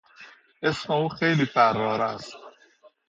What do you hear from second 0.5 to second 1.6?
اسم او خیلی